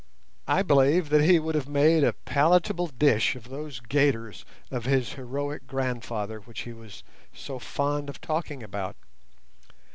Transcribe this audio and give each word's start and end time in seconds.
I 0.47 0.63
believe 0.63 1.09
that 1.09 1.21
he 1.21 1.37
would 1.37 1.53
have 1.53 1.69
made 1.69 2.03
a 2.03 2.13
palatable 2.13 2.87
dish 2.87 3.35
of 3.35 3.49
those 3.49 3.79
gaiters 3.81 4.45
of 4.71 4.85
his 4.85 5.13
heroic 5.13 5.67
grandfather 5.67 6.39
which 6.39 6.61
he 6.61 6.73
was 6.73 7.03
so 7.35 7.59
fond 7.59 8.09
of 8.09 8.19
talking 8.19 8.63
about. 8.63 8.95